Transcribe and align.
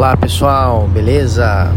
Olá 0.00 0.16
pessoal, 0.16 0.88
beleza? 0.90 1.70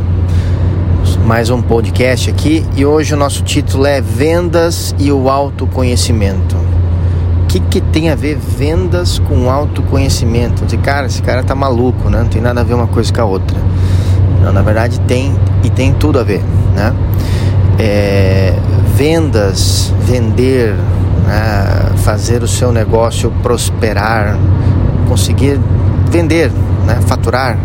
Mais 1.26 1.50
um 1.50 1.62
podcast 1.62 2.30
aqui 2.30 2.66
e 2.74 2.86
hoje 2.86 3.14
o 3.14 3.18
nosso 3.18 3.44
título 3.44 3.86
é 3.86 4.00
Vendas 4.00 4.96
e 4.98 5.12
o 5.12 5.30
Autoconhecimento. 5.30 6.56
O 6.56 7.48
que, 7.50 7.60
que 7.60 7.82
tem 7.82 8.10
a 8.10 8.16
ver 8.16 8.38
vendas 8.38 9.20
com 9.20 9.52
autoconhecimento? 9.52 10.66
De 10.66 10.78
cara, 10.78 11.08
esse 11.08 11.22
cara 11.22 11.44
tá 11.44 11.54
maluco, 11.54 12.10
né? 12.10 12.20
Não 12.20 12.30
tem 12.30 12.42
nada 12.42 12.62
a 12.62 12.64
ver 12.64 12.76
uma 12.76 12.88
coisa 12.88 13.12
com 13.12 13.20
a 13.20 13.26
outra. 13.26 13.58
Não, 14.42 14.54
na 14.54 14.62
verdade 14.62 15.02
tem 15.02 15.36
e 15.62 15.70
tem 15.70 15.92
tudo 15.94 16.18
a 16.18 16.24
ver, 16.24 16.42
né? 16.74 16.94
É, 17.78 18.56
vendas, 18.96 19.94
vender, 20.00 20.74
né? 21.28 21.92
fazer 21.98 22.42
o 22.42 22.48
seu 22.48 22.72
negócio 22.72 23.34
prosperar, 23.44 24.40
conseguir 25.10 25.60
vender, 26.10 26.54
né? 26.86 27.02
faturar, 27.06 27.58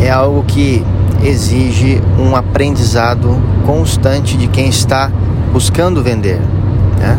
é, 0.00 0.10
algo 0.10 0.42
que 0.44 0.84
exige 1.22 2.00
um 2.18 2.36
aprendizado 2.36 3.36
constante 3.66 4.36
de 4.36 4.46
quem 4.48 4.68
está 4.68 5.10
buscando 5.52 6.02
vender. 6.02 6.40
Né? 6.98 7.18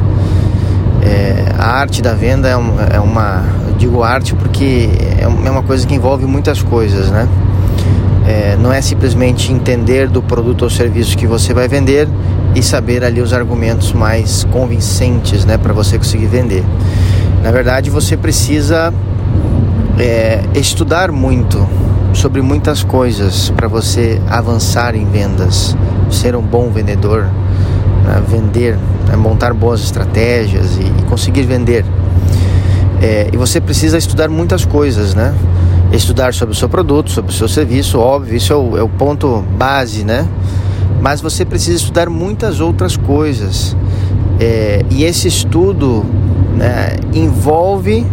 É, 1.01 1.45
a 1.57 1.67
arte 1.67 2.01
da 2.01 2.13
venda 2.13 2.47
é, 2.47 2.95
é 2.95 2.99
uma, 2.99 3.43
digo 3.77 4.03
arte 4.03 4.35
porque 4.35 4.89
é, 5.17 5.23
é 5.23 5.51
uma 5.51 5.63
coisa 5.63 5.85
que 5.85 5.95
envolve 5.95 6.25
muitas 6.25 6.61
coisas, 6.61 7.09
né? 7.09 7.27
É, 8.27 8.55
não 8.61 8.71
é 8.71 8.79
simplesmente 8.79 9.51
entender 9.51 10.07
do 10.07 10.21
produto 10.21 10.61
ou 10.61 10.69
serviço 10.69 11.17
que 11.17 11.25
você 11.25 11.51
vai 11.51 11.67
vender 11.67 12.07
e 12.53 12.61
saber 12.61 13.03
ali 13.03 13.21
os 13.21 13.33
argumentos 13.33 13.91
mais 13.91 14.43
convincentes, 14.51 15.45
né, 15.45 15.57
para 15.57 15.73
você 15.73 15.97
conseguir 15.97 16.27
vender. 16.27 16.63
Na 17.41 17.49
verdade, 17.49 17.89
você 17.89 18.15
precisa 18.15 18.93
é, 19.97 20.41
estudar 20.53 21.11
muito 21.11 21.67
sobre 22.13 22.41
muitas 22.41 22.83
coisas 22.83 23.49
para 23.51 23.67
você 23.67 24.21
avançar 24.27 24.95
em 24.95 25.05
vendas, 25.05 25.75
ser 26.09 26.35
um 26.35 26.41
bom 26.41 26.69
vendedor, 26.69 27.23
né? 28.03 28.23
vender, 28.27 28.77
né? 29.07 29.15
montar 29.15 29.53
boas 29.53 29.81
estratégias 29.81 30.77
e, 30.77 30.81
e 30.81 31.03
conseguir 31.07 31.43
vender. 31.43 31.85
É, 33.01 33.29
e 33.31 33.37
você 33.37 33.61
precisa 33.61 33.97
estudar 33.97 34.27
muitas 34.29 34.65
coisas, 34.65 35.13
né? 35.13 35.33
Estudar 35.91 36.33
sobre 36.33 36.53
o 36.53 36.57
seu 36.57 36.67
produto, 36.67 37.09
sobre 37.09 37.31
o 37.31 37.33
seu 37.33 37.47
serviço, 37.47 37.97
óbvio, 37.97 38.35
isso 38.35 38.51
é 38.51 38.55
o, 38.55 38.77
é 38.77 38.83
o 38.83 38.89
ponto 38.89 39.43
base, 39.57 40.03
né? 40.03 40.27
Mas 41.01 41.21
você 41.21 41.45
precisa 41.45 41.77
estudar 41.77 42.09
muitas 42.09 42.59
outras 42.59 42.97
coisas. 42.97 43.75
É, 44.39 44.83
e 44.89 45.05
esse 45.05 45.27
estudo 45.27 46.05
né, 46.55 46.97
envolve 47.13 48.05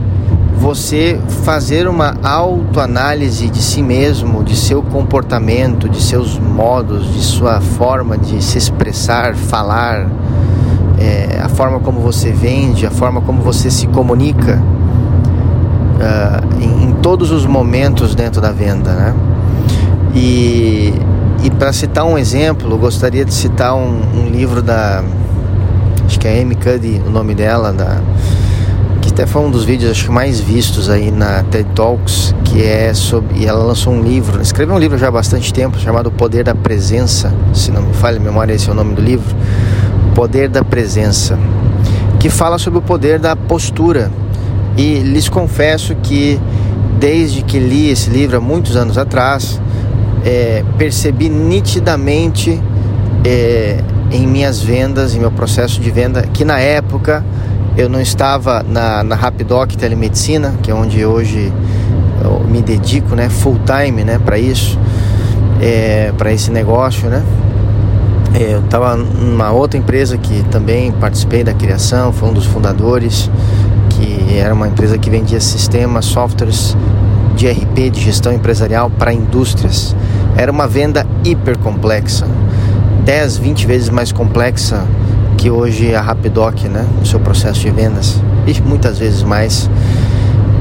você 0.58 1.20
fazer 1.44 1.86
uma 1.86 2.16
autoanálise 2.22 3.48
de 3.48 3.62
si 3.62 3.82
mesmo, 3.82 4.42
de 4.42 4.56
seu 4.56 4.82
comportamento, 4.82 5.88
de 5.88 6.02
seus 6.02 6.38
modos, 6.38 7.12
de 7.12 7.22
sua 7.22 7.60
forma 7.60 8.16
de 8.16 8.42
se 8.42 8.58
expressar, 8.58 9.34
falar, 9.34 10.06
é, 10.98 11.40
a 11.42 11.48
forma 11.48 11.78
como 11.80 12.00
você 12.00 12.32
vende, 12.32 12.86
a 12.86 12.90
forma 12.90 13.20
como 13.20 13.42
você 13.42 13.70
se 13.70 13.86
comunica 13.86 14.60
uh, 15.96 16.62
em, 16.62 16.84
em, 16.88 16.92
todos 17.02 17.30
os 17.30 17.44
momentos 17.46 18.14
dentro 18.14 18.40
da 18.40 18.50
venda, 18.50 18.92
né? 18.92 19.14
E, 20.14 20.94
e 21.44 21.50
para 21.50 21.72
citar 21.72 22.04
um 22.04 22.16
exemplo, 22.16 22.76
gostaria 22.78 23.24
de 23.24 23.34
citar 23.34 23.74
um, 23.74 24.00
um 24.14 24.28
livro 24.30 24.62
da 24.62 25.04
acho 26.06 26.18
que 26.18 26.26
é 26.26 26.40
Amy 26.40 26.54
Cuddy, 26.54 27.02
o 27.06 27.10
nome 27.10 27.34
dela, 27.34 27.72
da 27.72 28.00
até 29.16 29.24
foi 29.24 29.40
um 29.40 29.50
dos 29.50 29.64
vídeos 29.64 29.92
acho 29.92 30.12
mais 30.12 30.40
vistos 30.40 30.90
aí 30.90 31.10
na 31.10 31.42
TED 31.44 31.66
Talks, 31.74 32.34
que 32.44 32.62
é 32.62 32.92
sobre. 32.92 33.38
E 33.38 33.46
ela 33.46 33.64
lançou 33.64 33.94
um 33.94 34.02
livro, 34.02 34.42
escreveu 34.42 34.74
um 34.74 34.78
livro 34.78 34.98
já 34.98 35.08
há 35.08 35.10
bastante 35.10 35.54
tempo, 35.54 35.78
chamado 35.78 36.08
O 36.08 36.10
Poder 36.10 36.44
da 36.44 36.54
Presença, 36.54 37.34
se 37.54 37.70
não 37.70 37.80
me 37.80 37.94
falha 37.94 38.18
a 38.18 38.20
memória, 38.20 38.52
esse 38.52 38.68
é 38.68 38.72
o 38.72 38.74
nome 38.74 38.94
do 38.94 39.00
livro. 39.00 39.34
O 40.10 40.14
Poder 40.14 40.50
da 40.50 40.62
Presença, 40.62 41.38
que 42.20 42.28
fala 42.28 42.58
sobre 42.58 42.78
o 42.78 42.82
poder 42.82 43.18
da 43.18 43.34
postura. 43.34 44.12
E 44.76 44.98
lhes 44.98 45.30
confesso 45.30 45.94
que 46.02 46.38
desde 47.00 47.40
que 47.40 47.58
li 47.58 47.88
esse 47.88 48.10
livro 48.10 48.36
há 48.36 48.40
muitos 48.40 48.76
anos 48.76 48.98
atrás, 48.98 49.58
é, 50.26 50.62
percebi 50.76 51.30
nitidamente 51.30 52.60
é, 53.24 53.78
em 54.12 54.26
minhas 54.26 54.60
vendas, 54.60 55.14
em 55.14 55.20
meu 55.20 55.30
processo 55.30 55.80
de 55.80 55.90
venda, 55.90 56.20
que 56.34 56.44
na 56.44 56.60
época 56.60 57.24
eu 57.76 57.88
não 57.88 58.00
estava 58.00 58.62
na, 58.62 59.04
na 59.04 59.14
Rapidoc 59.14 59.76
Telemedicina, 59.76 60.54
que 60.62 60.70
é 60.70 60.74
onde 60.74 61.04
hoje 61.04 61.52
eu 62.24 62.40
me 62.48 62.62
dedico, 62.62 63.14
né, 63.14 63.28
full 63.28 63.58
time, 63.66 64.02
né, 64.02 64.18
para 64.18 64.38
isso, 64.38 64.78
é, 65.60 66.12
para 66.16 66.32
esse 66.32 66.50
negócio, 66.50 67.08
né. 67.08 67.22
É, 68.34 68.54
eu 68.54 68.60
estava 68.60 68.96
numa 68.96 69.50
outra 69.50 69.78
empresa 69.78 70.16
que 70.16 70.42
também 70.50 70.90
participei 70.92 71.44
da 71.44 71.52
criação, 71.52 72.12
foi 72.12 72.30
um 72.30 72.32
dos 72.32 72.46
fundadores, 72.46 73.30
que 73.90 74.38
era 74.38 74.54
uma 74.54 74.68
empresa 74.68 74.96
que 74.96 75.10
vendia 75.10 75.40
sistemas, 75.40 76.06
softwares 76.06 76.76
de 77.34 77.48
RP, 77.48 77.90
de 77.90 78.00
gestão 78.00 78.32
empresarial 78.32 78.90
para 78.90 79.12
indústrias. 79.12 79.94
Era 80.36 80.50
uma 80.50 80.66
venda 80.66 81.06
hiper 81.24 81.58
complexa, 81.58 82.26
10, 83.04 83.38
20 83.38 83.66
vezes 83.66 83.88
mais 83.90 84.12
complexa 84.12 84.84
que 85.36 85.50
hoje 85.50 85.94
a 85.94 86.00
Rapidoc, 86.00 86.64
né, 86.64 86.86
no 86.98 87.06
seu 87.06 87.20
processo 87.20 87.60
de 87.60 87.70
vendas, 87.70 88.20
e 88.46 88.60
muitas 88.62 88.98
vezes 88.98 89.22
mais, 89.22 89.70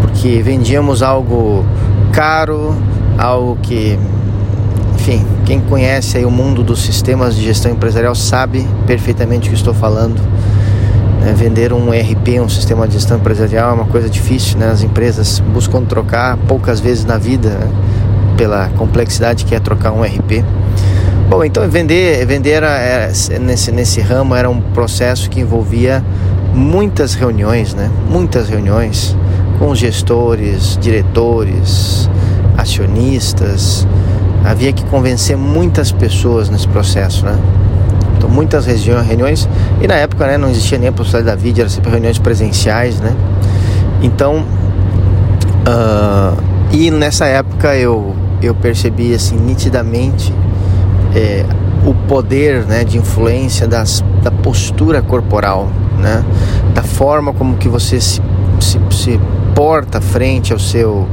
porque 0.02 0.42
vendíamos 0.42 1.02
algo 1.02 1.66
caro, 2.12 2.76
algo 3.18 3.58
que, 3.62 3.98
enfim, 4.96 5.26
quem 5.46 5.60
conhece 5.60 6.18
aí 6.18 6.26
o 6.26 6.32
mundo 6.32 6.64
dos 6.64 6.82
sistemas 6.82 7.36
de 7.36 7.44
gestão 7.44 7.72
empresarial 7.72 8.16
sabe 8.16 8.68
perfeitamente 8.86 9.48
o 9.48 9.52
que 9.52 9.58
estou 9.58 9.74
falando. 9.74 10.20
Né, 11.22 11.34
vender 11.34 11.74
um 11.74 11.94
ERP, 11.94 12.40
um 12.40 12.50
sistema 12.50 12.88
de 12.88 12.94
gestão 12.94 13.18
empresarial, 13.18 13.72
é 13.72 13.74
uma 13.74 13.86
coisa 13.86 14.10
difícil, 14.10 14.60
né? 14.60 14.70
As 14.70 14.84
empresas 14.84 15.40
buscam 15.40 15.84
trocar 15.84 16.38
poucas 16.48 16.80
vezes 16.80 17.04
na 17.04 17.18
vida, 17.18 17.50
né? 17.50 17.72
pela 18.36 18.70
complexidade 18.78 19.46
que 19.46 19.56
é 19.56 19.60
trocar 19.60 19.92
um 19.92 20.04
ERP. 20.04 20.44
Bom, 21.28 21.44
então 21.44 21.68
vender, 21.68 22.24
vender 22.28 22.52
era, 22.52 22.78
era, 22.78 23.12
nesse, 23.40 23.72
nesse 23.72 24.00
ramo 24.00 24.36
era 24.36 24.48
um 24.48 24.62
processo 24.62 25.28
que 25.28 25.40
envolvia 25.40 26.06
muitas 26.54 27.16
reuniões, 27.16 27.74
né? 27.74 27.90
Muitas 28.08 28.48
reuniões 28.48 29.18
com 29.58 29.74
gestores, 29.74 30.78
diretores, 30.80 32.10
acionistas. 32.56 33.88
Havia 34.44 34.72
que 34.72 34.86
convencer 34.86 35.36
muitas 35.36 35.92
pessoas 35.92 36.50
nesse 36.50 36.68
processo, 36.68 37.26
né? 37.26 37.40
Então, 38.18 38.30
muitas 38.30 38.68
reuniões. 38.68 39.50
E 39.82 39.88
na 39.88 39.96
época 39.96 40.28
né, 40.28 40.38
não 40.38 40.50
existia 40.50 40.78
nem 40.78 40.90
a 40.90 40.92
possibilidade 40.92 41.36
da 41.38 41.42
vídeo, 41.42 41.62
era 41.62 41.70
sempre 41.70 41.90
reuniões 41.90 42.20
presenciais, 42.20 43.00
né? 43.00 43.16
Então, 44.00 44.46
uh, 45.68 46.38
e 46.72 46.92
nessa 46.92 47.26
época 47.26 47.76
eu, 47.76 48.16
eu 48.44 48.54
percebi 48.54 49.14
assim 49.14 49.36
nitidamente 49.36 50.32
é, 51.16 51.46
o 51.86 51.94
poder 52.08 52.66
né, 52.66 52.84
de 52.84 52.98
influência 52.98 53.68
das, 53.68 54.04
da 54.22 54.30
postura 54.30 55.02
corporal, 55.02 55.70
né, 55.98 56.24
da 56.74 56.84
forma 56.84 57.32
como 57.34 57.56
que 57.56 57.70
você 57.70 58.02
se, 58.02 58.22
se, 58.60 58.80
se 58.92 59.20
porta 59.56 60.02
frente 60.02 60.52
ao 60.52 60.60
seu 60.60 61.08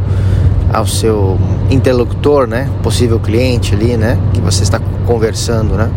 ao 0.73 0.87
seu 0.87 1.39
interlocutor, 1.71 2.47
né, 2.47 2.69
possível 2.83 3.21
cliente 3.21 3.75
ali, 3.75 3.95
né, 3.95 4.19
que 4.33 4.41
você 4.41 4.63
está 4.63 4.81
conversando, 5.07 5.75
né. 5.75 5.91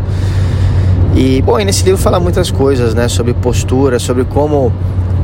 E 1.16 1.42
bom, 1.42 1.58
e 1.58 1.64
nesse 1.64 1.86
livro 1.86 1.98
fala 1.98 2.20
muitas 2.20 2.52
coisas, 2.52 2.94
né, 2.94 3.08
sobre 3.08 3.34
postura, 3.34 4.00
sobre 4.00 4.26
como 4.26 4.72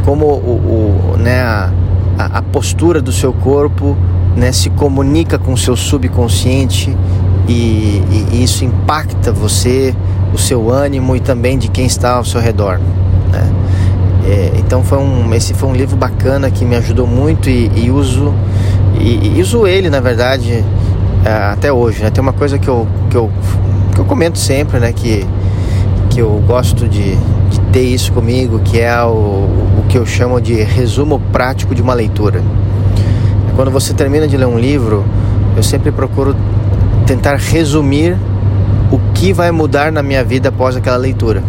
como 0.05 0.25
o, 0.25 1.13
o 1.13 1.17
né, 1.17 1.41
a, 1.41 1.69
a 2.17 2.41
postura 2.41 3.01
do 3.01 3.11
seu 3.11 3.33
corpo 3.33 3.97
né, 4.35 4.51
se 4.51 4.69
comunica 4.69 5.37
com 5.37 5.53
o 5.53 5.57
seu 5.57 5.75
subconsciente 5.75 6.95
e, 7.47 8.01
e, 8.31 8.43
isso 8.43 8.63
impacta 8.63 9.31
você, 9.31 9.95
o 10.33 10.37
seu 10.37 10.69
ânimo 10.69 11.15
e 11.15 11.19
também 11.19 11.57
de 11.57 11.67
quem 11.67 11.85
está 11.85 12.13
ao 12.13 12.25
seu 12.25 12.39
redor. 12.39 12.79
Né? 13.31 13.53
É, 14.25 14.51
então 14.57 14.83
foi 14.83 14.97
um, 14.97 15.33
esse 15.33 15.53
foi 15.53 15.69
um 15.69 15.73
livro 15.73 15.95
bacana 15.95 16.49
que 16.51 16.63
me 16.63 16.75
ajudou 16.75 17.07
muito 17.07 17.49
e, 17.49 17.71
e 17.75 17.91
uso 17.91 18.33
e, 18.99 19.37
e, 19.37 19.41
uso 19.41 19.65
ele 19.65 19.89
na 19.89 19.99
verdade 19.99 20.63
é, 21.25 21.31
até 21.51 21.71
hoje. 21.71 22.03
Né? 22.03 22.09
Tem 22.09 22.21
uma 22.21 22.33
coisa 22.33 22.57
que 22.59 22.67
eu, 22.67 22.87
que 23.09 23.17
eu, 23.17 23.29
que 23.93 23.99
eu 23.99 24.05
comento 24.05 24.37
sempre, 24.37 24.79
né? 24.79 24.93
que, 24.93 25.25
que 26.09 26.19
eu 26.19 26.43
gosto 26.45 26.87
de, 26.87 27.15
de 27.15 27.59
ter 27.71 27.83
isso 27.83 28.11
comigo, 28.11 28.59
que 28.59 28.79
é 28.79 29.03
o, 29.03 29.09
o 29.09 29.85
que 29.89 29.97
eu 29.97 30.05
chamo 30.05 30.39
de 30.39 30.53
resumo 30.61 31.19
prático 31.31 31.73
de 31.73 31.81
uma 31.81 31.93
leitura. 31.93 32.41
Quando 33.55 33.71
você 33.71 33.93
termina 33.93 34.27
de 34.27 34.37
ler 34.37 34.47
um 34.47 34.57
livro, 34.57 35.05
eu 35.55 35.63
sempre 35.63 35.91
procuro 35.91 36.35
tentar 37.11 37.35
resumir 37.35 38.17
o 38.89 38.97
que 39.13 39.33
vai 39.33 39.51
mudar 39.51 39.91
na 39.91 40.01
minha 40.01 40.23
vida 40.23 40.47
após 40.47 40.77
aquela 40.77 40.95
leitura. 40.95 41.43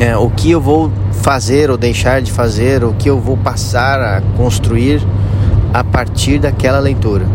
É, 0.00 0.16
o 0.16 0.30
que 0.30 0.50
eu 0.50 0.58
vou 0.58 0.90
fazer 1.12 1.70
ou 1.70 1.76
deixar 1.76 2.22
de 2.22 2.32
fazer, 2.32 2.82
o 2.82 2.94
que 2.94 3.10
eu 3.10 3.20
vou 3.20 3.36
passar 3.36 4.00
a 4.00 4.22
construir 4.38 5.06
a 5.74 5.84
partir 5.84 6.38
daquela 6.38 6.78
leitura. 6.78 7.26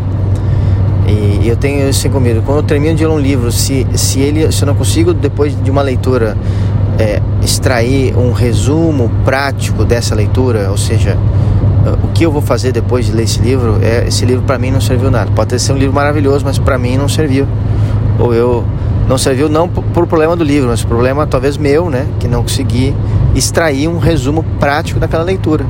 E 1.06 1.48
eu 1.48 1.56
tenho 1.56 1.88
isso 1.88 2.10
comigo. 2.10 2.42
Quando 2.44 2.58
eu 2.58 2.64
termino 2.64 2.96
de 2.96 3.06
ler 3.06 3.14
um 3.14 3.20
livro, 3.20 3.52
se, 3.52 3.86
se, 3.94 4.20
ele, 4.20 4.52
se 4.52 4.64
eu 4.64 4.66
não 4.66 4.74
consigo, 4.74 5.14
depois 5.14 5.56
de 5.62 5.70
uma 5.70 5.84
leitura, 5.84 6.36
é, 6.98 7.22
extrair 7.44 8.18
um 8.18 8.32
resumo 8.32 9.12
prático 9.24 9.86
dessa 9.86 10.16
leitura, 10.16 10.72
ou 10.72 10.78
seja, 10.78 11.16
o 11.92 12.08
que 12.14 12.26
eu 12.26 12.32
vou 12.32 12.42
fazer 12.42 12.72
depois 12.72 13.06
de 13.06 13.12
ler 13.12 13.24
esse 13.24 13.40
livro, 13.40 13.78
é, 13.82 14.08
esse 14.08 14.26
livro 14.26 14.44
para 14.44 14.58
mim 14.58 14.72
não 14.72 14.82
serviu 14.82 15.12
nada. 15.12 15.30
Pode 15.32 15.60
ser 15.60 15.74
um 15.74 15.78
livro 15.78 15.94
maravilhoso, 15.94 16.46
mas 16.46 16.58
para 16.58 16.78
mim 16.78 16.98
não 16.98 17.10
serviu. 17.10 17.48
Ou 18.20 18.34
eu 18.34 18.64
não 19.08 19.18
serviu 19.18 19.50
não 19.50 19.68
por 19.68 20.08
problema 20.08 20.36
do 20.36 20.44
livro, 20.44 20.70
mas 20.70 20.84
problema 20.84 21.28
talvez 21.28 21.58
meu, 21.58 21.90
né, 21.90 22.08
que 22.20 22.28
não 22.28 22.42
consegui 22.42 22.96
extrair 23.36 23.88
um 23.88 23.98
resumo 23.98 24.44
prático 24.60 25.00
daquela 25.00 25.24
leitura. 25.24 25.66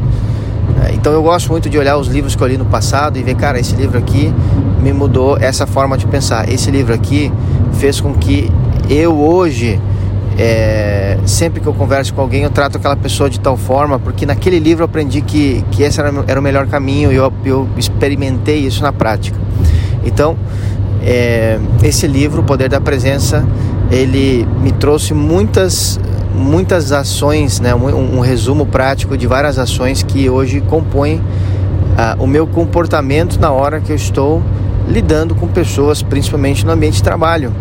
É, 0.84 0.94
então 0.94 1.12
eu 1.14 1.24
gosto 1.24 1.50
muito 1.50 1.70
de 1.70 1.78
olhar 1.78 1.98
os 1.98 2.08
livros 2.08 2.36
que 2.36 2.44
eu 2.44 2.48
li 2.48 2.58
no 2.58 2.66
passado 2.66 3.18
e 3.18 3.24
ver, 3.24 3.36
cara, 3.36 3.60
esse 3.60 3.76
livro 3.76 3.98
aqui 3.98 4.34
me 4.82 4.94
mudou 4.94 5.38
essa 5.40 5.66
forma 5.66 5.98
de 5.98 6.06
pensar. 6.06 6.48
Esse 6.50 6.70
livro 6.70 6.94
aqui 6.94 7.32
fez 7.74 8.00
com 8.00 8.14
que 8.14 8.52
eu 8.90 9.18
hoje, 9.20 9.80
é, 10.38 10.93
sempre 11.26 11.62
que 11.62 11.68
eu 11.68 11.74
converso 11.74 12.14
com 12.14 12.22
alguém, 12.22 12.44
eu 12.44 12.50
trato 12.50 12.78
aquela 12.78 12.96
pessoa 12.96 13.30
de 13.30 13.40
tal 13.40 13.56
forma, 13.56 14.00
porque 14.00 14.26
naquele 14.26 14.60
livro 14.60 14.84
eu 14.84 14.86
aprendi 14.86 15.22
que, 15.22 15.64
que 15.72 15.84
esse 15.84 16.00
era, 16.00 16.12
era 16.28 16.40
o 16.40 16.44
melhor 16.44 16.68
caminho 16.68 17.12
e 17.12 17.16
eu, 17.16 17.32
eu 17.46 17.68
experimentei 17.78 18.60
isso 18.60 18.82
na 18.82 18.92
prática. 18.92 19.38
Então, 20.04 20.36
é, 21.02 21.60
esse 21.82 22.08
livro, 22.08 22.42
O 22.42 22.44
Poder 22.44 22.70
da 22.70 22.82
Presença, 22.82 23.46
ele 23.92 24.48
me 24.62 24.72
trouxe 24.72 25.14
muitas 25.14 26.00
muitas 26.36 26.92
ações, 26.92 27.60
né, 27.60 27.76
um, 27.76 28.18
um, 28.18 28.20
resumo 28.20 28.66
prático 28.66 29.16
de 29.16 29.28
várias 29.28 29.60
ações 29.60 30.02
que 30.02 30.28
hoje 30.28 30.62
compõem 30.62 31.18
uh, 31.18 32.24
o 32.24 32.26
meu 32.26 32.48
comportamento 32.48 33.40
na 33.40 33.52
hora 33.52 33.80
que 33.80 33.92
eu 33.92 33.96
estou 33.96 34.42
lidando 34.88 35.36
com 35.36 35.48
pessoas, 35.48 36.02
principalmente 36.02 36.66
no 36.66 36.72
ambiente 36.72 36.96
de 36.96 37.04
trabalho. 37.04 37.54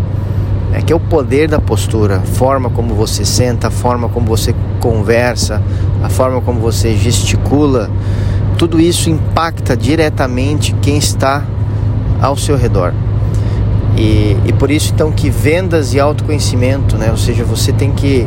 É 0.72 0.80
que 0.80 0.92
é 0.92 0.96
o 0.96 1.00
poder 1.00 1.48
da 1.48 1.60
postura, 1.60 2.16
a 2.16 2.20
forma 2.20 2.70
como 2.70 2.94
você 2.94 3.24
senta, 3.24 3.68
a 3.68 3.70
forma 3.70 4.08
como 4.08 4.26
você 4.26 4.54
conversa, 4.80 5.62
a 6.02 6.08
forma 6.08 6.40
como 6.40 6.60
você 6.60 6.96
gesticula, 6.96 7.90
tudo 8.56 8.80
isso 8.80 9.10
impacta 9.10 9.76
diretamente 9.76 10.74
quem 10.80 10.96
está 10.96 11.44
ao 12.20 12.36
seu 12.36 12.56
redor. 12.56 12.94
E, 13.96 14.36
e 14.46 14.52
por 14.52 14.70
isso 14.70 14.92
então 14.94 15.12
que 15.12 15.28
vendas 15.28 15.92
e 15.92 16.00
autoconhecimento, 16.00 16.96
né? 16.96 17.10
Ou 17.10 17.16
seja, 17.16 17.44
você 17.44 17.72
tem 17.72 17.92
que 17.92 18.26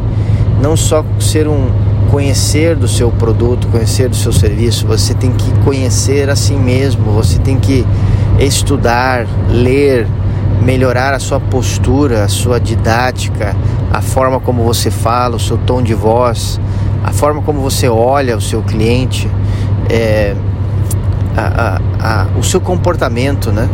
não 0.62 0.78
só 0.78 1.04
ser 1.20 1.48
um 1.48 1.70
conhecer 2.12 2.76
do 2.76 2.88
seu 2.88 3.12
produto, 3.12 3.68
conhecer 3.68 4.08
do 4.08 4.16
seu 4.16 4.32
serviço, 4.32 4.86
você 4.86 5.14
tem 5.14 5.32
que 5.32 5.52
conhecer 5.64 6.30
a 6.30 6.36
si 6.36 6.54
mesmo, 6.54 7.12
você 7.12 7.40
tem 7.40 7.58
que 7.58 7.86
estudar, 8.40 9.26
ler, 9.50 10.08
melhorar 10.66 11.14
a 11.14 11.20
sua 11.20 11.40
postura, 11.40 12.24
a 12.24 12.28
sua 12.28 12.60
didática, 12.60 13.56
a 13.94 14.02
forma 14.02 14.40
como 14.40 14.64
você 14.64 14.90
fala, 14.90 15.36
o 15.36 15.40
seu 15.40 15.60
tom 15.60 15.82
de 15.84 15.94
voz, 15.94 16.60
a 17.04 17.12
forma 17.12 17.42
como 17.44 17.62
você 17.62 17.88
olha 17.88 18.36
o 18.36 18.42
seu 18.42 18.64
cliente, 18.64 19.30
é, 19.88 20.36
a, 21.38 21.78
a, 22.02 22.24
a, 22.24 22.28
o 22.38 22.44
seu 22.44 22.60
comportamento, 22.60 23.52
né? 23.52 23.70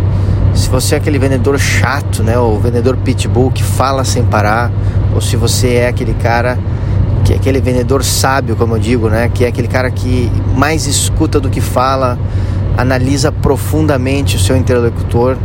Se 0.54 0.68
você 0.68 0.96
é 0.96 0.98
aquele 0.98 1.18
vendedor 1.18 1.58
chato, 1.58 2.24
né? 2.24 2.38
O 2.38 2.60
vendedor 2.60 2.98
pitbull 2.98 3.52
que 3.52 3.64
fala 3.64 4.04
sem 4.04 4.26
parar, 4.26 4.70
ou 5.16 5.22
se 5.22 5.38
você 5.38 5.76
é 5.76 5.88
aquele 5.88 6.14
cara 6.14 6.60
que 7.24 7.32
é 7.32 7.36
aquele 7.38 7.62
vendedor 7.62 8.04
sábio, 8.04 8.56
como 8.58 8.76
eu 8.76 8.80
digo, 8.80 9.08
né? 9.08 9.32
Que 9.34 9.46
é 9.46 9.48
aquele 9.48 9.70
cara 9.70 9.90
que 9.90 10.30
mais 10.58 10.88
escuta 10.88 11.40
do 11.40 11.50
que 11.50 11.62
fala, 11.62 12.20
analisa 12.78 13.32
profundamente 13.32 14.36
o 14.36 14.40
seu 14.40 14.58
interlocutor 14.58 15.38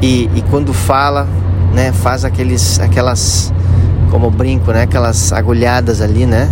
e, 0.00 0.30
e 0.34 0.42
quando 0.50 0.72
fala, 0.72 1.26
né? 1.74 1.92
Faz 1.92 2.24
aqueles, 2.24 2.78
aquelas, 2.80 3.52
como 4.10 4.30
brinco, 4.30 4.70
né? 4.72 4.82
Aquelas 4.82 5.32
agulhadas 5.32 6.00
ali, 6.00 6.26
né? 6.26 6.50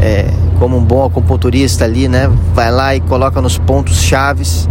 É, 0.00 0.30
como 0.58 0.76
um 0.76 0.84
bom 0.84 1.04
acupunturista 1.04 1.84
ali, 1.84 2.08
né? 2.08 2.30
Vai 2.54 2.70
lá 2.70 2.94
e 2.94 3.00
coloca 3.00 3.40
nos 3.40 3.58
pontos 3.58 3.96
chaves 4.02 4.68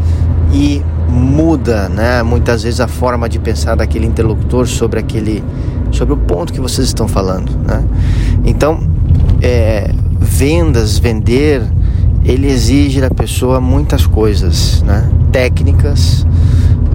e 0.51 0.81
muda, 1.09 1.89
né? 1.89 2.23
Muitas 2.23 2.63
vezes 2.63 2.79
a 2.79 2.87
forma 2.87 3.27
de 3.27 3.39
pensar 3.39 3.75
daquele 3.75 4.05
interlocutor 4.05 4.67
sobre 4.67 4.99
aquele, 4.99 5.43
sobre 5.91 6.13
o 6.13 6.17
ponto 6.17 6.53
que 6.53 6.61
vocês 6.61 6.87
estão 6.87 7.07
falando, 7.07 7.51
né? 7.65 7.83
Então, 8.43 8.79
é, 9.41 9.91
vendas, 10.19 10.97
vender, 10.97 11.63
ele 12.23 12.49
exige 12.49 13.01
da 13.01 13.09
pessoa 13.09 13.61
muitas 13.61 14.05
coisas, 14.07 14.81
né? 14.83 15.09
Técnicas, 15.31 16.25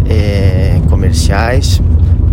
é, 0.08 0.79
comerciais, 1.00 1.80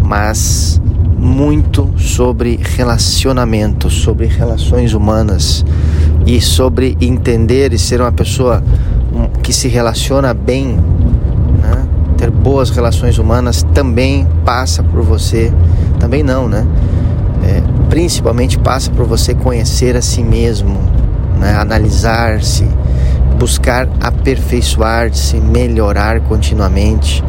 mas 0.03 0.81
muito 1.17 1.89
sobre 1.97 2.59
relacionamento, 2.75 3.89
sobre 3.89 4.25
relações 4.25 4.93
humanas 4.93 5.65
e 6.25 6.41
sobre 6.41 6.97
entender 6.99 7.71
e 7.71 7.79
ser 7.79 8.01
uma 8.01 8.11
pessoa 8.11 8.61
que 9.41 9.53
se 9.53 9.69
relaciona 9.69 10.33
bem 10.33 10.77
ter 12.17 12.31
boas 12.31 12.71
relações 12.71 13.19
humanas 13.19 13.63
também 13.73 14.27
passa 14.43 14.81
por 14.81 15.03
você, 15.03 15.53
também 15.99 16.23
não, 16.23 16.49
né? 16.49 16.65
É, 17.43 17.61
principalmente 17.89 18.57
passa 18.57 18.89
por 18.89 19.05
você 19.05 19.35
conhecer 19.35 19.95
a 19.95 20.01
si 20.01 20.23
mesmo, 20.23 20.79
né? 21.39 21.55
analisar-se, 21.55 22.67
buscar 23.37 23.87
aperfeiçoar-se, 24.01 25.39
melhorar 25.39 26.19
continuamente, 26.21 27.23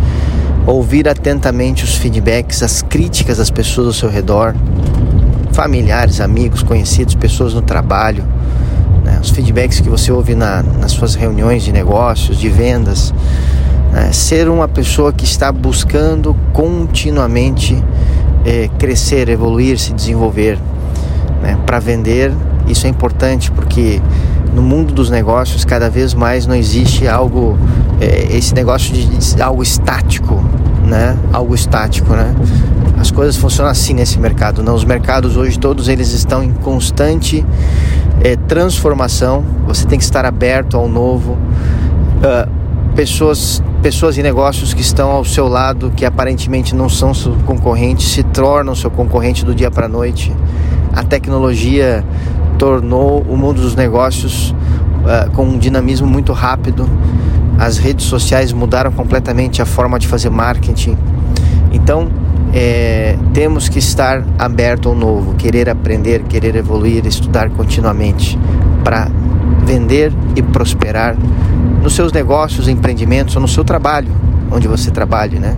ouvir 0.72 1.08
atentamente 1.08 1.84
os 1.84 1.94
feedbacks, 1.94 2.62
as 2.62 2.82
críticas 2.82 3.38
das 3.38 3.50
pessoas 3.50 3.86
ao 3.86 3.92
seu 3.92 4.10
redor, 4.10 4.54
familiares, 5.52 6.20
amigos, 6.20 6.62
conhecidos, 6.62 7.14
pessoas 7.14 7.54
no 7.54 7.62
trabalho, 7.62 8.24
né? 9.04 9.18
os 9.20 9.30
feedbacks 9.30 9.80
que 9.80 9.88
você 9.88 10.12
ouve 10.12 10.34
na, 10.34 10.62
nas 10.62 10.92
suas 10.92 11.14
reuniões 11.14 11.62
de 11.62 11.72
negócios, 11.72 12.38
de 12.38 12.48
vendas 12.48 13.14
é, 13.94 14.12
ser 14.12 14.48
uma 14.48 14.68
pessoa 14.68 15.12
que 15.12 15.24
está 15.24 15.50
buscando 15.50 16.36
continuamente 16.52 17.82
é, 18.44 18.68
crescer, 18.78 19.28
evoluir, 19.28 19.78
se 19.78 19.92
desenvolver. 19.92 20.58
Né? 21.42 21.58
Para 21.64 21.78
vender, 21.78 22.32
isso 22.66 22.86
é 22.86 22.90
importante 22.90 23.50
porque 23.50 24.00
no 24.54 24.62
mundo 24.62 24.92
dos 24.92 25.10
negócios 25.10 25.64
cada 25.64 25.88
vez 25.88 26.14
mais 26.14 26.46
não 26.46 26.54
existe 26.54 27.06
algo, 27.06 27.58
é, 28.00 28.36
esse 28.36 28.54
negócio 28.54 28.92
de, 28.92 29.06
de, 29.06 29.42
algo 29.42 29.62
estático, 29.62 30.42
né? 30.84 31.16
Algo 31.32 31.54
estático, 31.54 32.12
né? 32.14 32.34
As 32.98 33.10
coisas 33.10 33.36
funcionam 33.36 33.70
assim 33.70 33.94
nesse 33.94 34.18
mercado. 34.18 34.62
Não, 34.62 34.74
os 34.74 34.84
mercados 34.84 35.36
hoje 35.36 35.58
todos 35.58 35.88
eles 35.88 36.12
estão 36.12 36.42
em 36.42 36.52
constante 36.52 37.44
é, 38.22 38.36
transformação. 38.36 39.44
Você 39.66 39.86
tem 39.86 39.98
que 39.98 40.04
estar 40.04 40.24
aberto 40.24 40.76
ao 40.76 40.88
novo. 40.88 41.32
Uh, 42.18 42.58
pessoas 42.96 43.62
pessoas 43.80 44.18
e 44.18 44.22
negócios 44.22 44.74
que 44.74 44.80
estão 44.80 45.10
ao 45.10 45.24
seu 45.24 45.46
lado, 45.46 45.92
que 45.94 46.04
aparentemente 46.04 46.74
não 46.74 46.88
são 46.88 47.14
seu 47.14 47.32
concorrente, 47.46 48.04
se 48.04 48.24
tornam 48.24 48.74
seu 48.74 48.90
concorrente 48.90 49.44
do 49.44 49.54
dia 49.54 49.70
para 49.70 49.86
a 49.86 49.88
noite. 49.88 50.34
A 50.92 51.04
tecnologia 51.04 52.04
tornou 52.58 53.22
o 53.22 53.36
mundo 53.36 53.62
dos 53.62 53.74
negócios 53.74 54.50
uh, 54.50 55.30
com 55.32 55.44
um 55.44 55.58
dinamismo 55.58 56.06
muito 56.06 56.32
rápido. 56.32 56.88
As 57.58 57.78
redes 57.78 58.06
sociais 58.06 58.52
mudaram 58.52 58.92
completamente 58.92 59.62
a 59.62 59.66
forma 59.66 59.98
de 59.98 60.06
fazer 60.06 60.30
marketing. 60.30 60.96
Então, 61.72 62.08
é, 62.52 63.16
temos 63.32 63.68
que 63.68 63.78
estar 63.78 64.24
aberto 64.38 64.88
ao 64.88 64.94
novo, 64.94 65.34
querer 65.34 65.68
aprender, 65.68 66.22
querer 66.24 66.56
evoluir, 66.56 67.06
estudar 67.06 67.50
continuamente 67.50 68.38
para 68.82 69.08
vender 69.64 70.12
e 70.34 70.42
prosperar 70.42 71.16
nos 71.82 71.94
seus 71.94 72.12
negócios, 72.12 72.68
empreendimentos 72.68 73.36
ou 73.36 73.42
no 73.42 73.48
seu 73.48 73.64
trabalho, 73.64 74.10
onde 74.50 74.66
você 74.66 74.90
trabalhe, 74.90 75.38
né? 75.38 75.56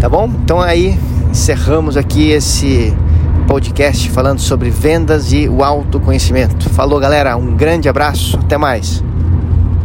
Tá 0.00 0.08
bom? 0.08 0.30
Então 0.42 0.60
aí 0.60 0.98
encerramos 1.30 1.96
aqui 1.96 2.30
esse 2.30 2.94
podcast 3.48 4.10
falando 4.10 4.40
sobre 4.40 4.68
vendas 4.68 5.32
e 5.32 5.48
o 5.48 5.64
autoconhecimento. 5.64 6.68
Falou, 6.68 7.00
galera, 7.00 7.34
um 7.34 7.56
grande 7.56 7.88
abraço, 7.88 8.36
até 8.36 8.58
mais. 8.58 9.02